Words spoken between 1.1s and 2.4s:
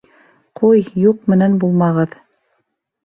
менән булмағыҙ!